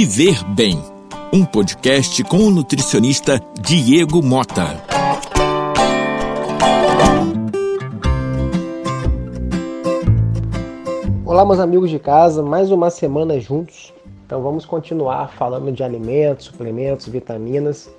[0.00, 0.80] Viver Bem,
[1.32, 4.80] um podcast com o nutricionista Diego Mota.
[11.26, 13.92] Olá, meus amigos de casa, mais uma semana juntos.
[14.24, 17.90] Então vamos continuar falando de alimentos, suplementos, vitaminas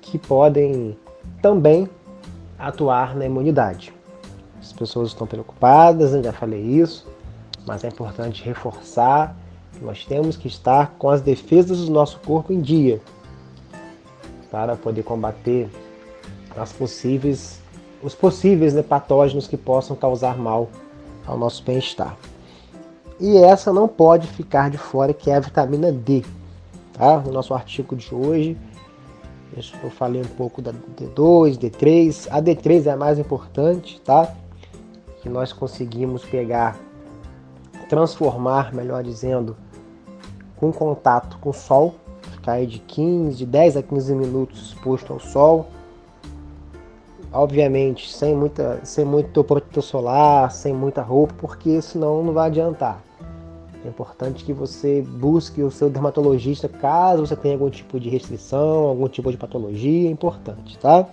[0.00, 0.96] que podem
[1.42, 1.90] também
[2.56, 3.92] atuar na imunidade.
[4.60, 7.08] As pessoas estão preocupadas, eu já falei isso,
[7.66, 9.36] mas é importante reforçar
[9.80, 13.00] nós temos que estar com as defesas do nosso corpo em dia
[14.50, 15.68] para poder combater
[16.56, 17.60] as possíveis,
[18.02, 20.68] os possíveis né, patógenos que possam causar mal
[21.26, 22.16] ao nosso bem-estar.
[23.20, 26.24] E essa não pode ficar de fora, que é a vitamina D.
[26.92, 27.18] Tá?
[27.18, 28.56] No nosso artigo de hoje,
[29.82, 32.28] eu falei um pouco da D2, D3.
[32.30, 34.32] A D3 é a mais importante, tá?
[35.20, 36.78] Que nós conseguimos pegar,
[37.88, 39.56] transformar, melhor dizendo,
[40.56, 45.12] com contato com o sol, ficar aí de 15, de 10 a 15 minutos exposto
[45.12, 45.68] ao sol.
[47.32, 53.02] Obviamente, sem muita, sem muito protetor solar, sem muita roupa, porque senão não vai adiantar.
[53.84, 58.84] É importante que você busque o seu dermatologista caso você tenha algum tipo de restrição,
[58.84, 61.06] algum tipo de patologia, é importante, tá?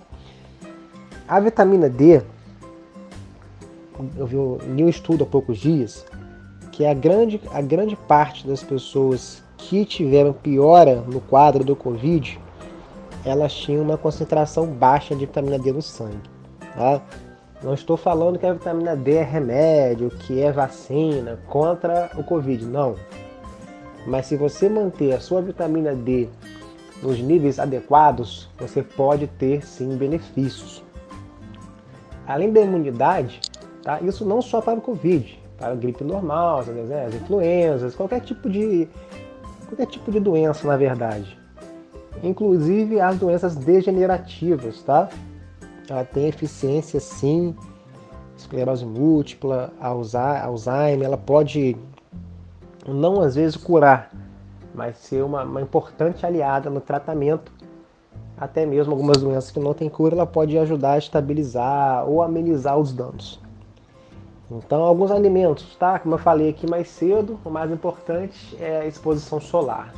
[1.28, 2.22] A vitamina D,
[4.16, 6.04] eu vi um estudo há poucos dias
[6.76, 12.38] que a grande, a grande parte das pessoas que tiveram piora no quadro do Covid,
[13.24, 16.20] elas tinham uma concentração baixa de vitamina D no sangue.
[16.74, 17.00] Tá?
[17.62, 22.66] Não estou falando que a vitamina D é remédio, que é vacina contra o Covid,
[22.66, 22.96] não.
[24.06, 26.28] Mas se você manter a sua vitamina D
[27.02, 30.84] nos níveis adequados, você pode ter sim benefícios.
[32.26, 33.40] Além da imunidade,
[33.82, 33.98] tá?
[34.02, 38.88] isso não só para o Covid, para a gripe normal, as influenzas, qualquer tipo de
[39.66, 41.38] qualquer tipo de doença, na verdade.
[42.22, 45.08] Inclusive as doenças degenerativas, tá?
[45.88, 47.54] ela tem eficiência sim,
[48.36, 51.76] esclerose múltipla, Alzheimer, ela pode
[52.86, 54.10] não às vezes curar,
[54.74, 57.52] mas ser uma, uma importante aliada no tratamento,
[58.38, 62.78] até mesmo algumas doenças que não têm cura, ela pode ajudar a estabilizar ou amenizar
[62.78, 63.40] os danos.
[64.50, 65.98] Então, alguns alimentos, tá?
[65.98, 69.92] Como eu falei aqui mais cedo, o mais importante é a exposição solar.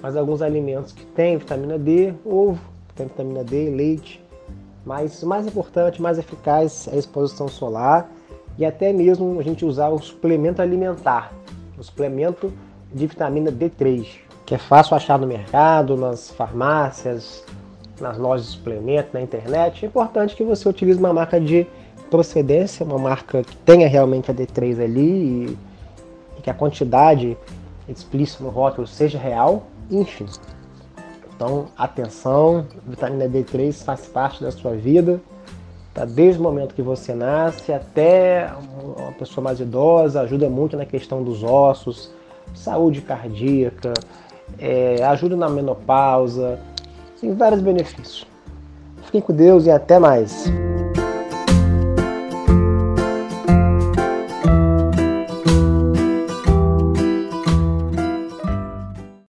[0.00, 2.60] Mas alguns alimentos que têm vitamina D, ovo,
[2.94, 4.22] tem vitamina D, leite,
[4.84, 8.10] mas o mais importante, mais eficaz é a exposição solar
[8.58, 11.32] e até mesmo a gente usar o suplemento alimentar,
[11.78, 12.52] o suplemento
[12.92, 14.06] de vitamina D3,
[14.44, 17.44] que é fácil achar no mercado, nas farmácias,
[18.00, 19.84] nas lojas de suplemento, na internet.
[19.84, 21.66] É importante que você utilize uma marca de
[22.12, 25.58] procedência, uma marca que tenha realmente a D3 ali e,
[26.38, 27.38] e que a quantidade
[27.88, 30.26] explícita no rótulo seja real, enfim.
[31.34, 35.22] Então, atenção, vitamina D3 faz parte da sua vida,
[35.94, 36.04] tá?
[36.04, 38.52] desde o momento que você nasce até
[38.98, 42.12] uma pessoa mais idosa, ajuda muito na questão dos ossos,
[42.54, 43.94] saúde cardíaca,
[44.58, 46.60] é, ajuda na menopausa,
[47.18, 48.26] tem vários benefícios.
[49.06, 50.52] Fiquem com Deus e até mais.